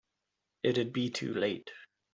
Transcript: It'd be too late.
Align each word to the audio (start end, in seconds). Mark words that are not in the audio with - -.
It'd 0.63 0.91
be 0.93 1.11
too 1.11 1.31
late. 1.31 1.69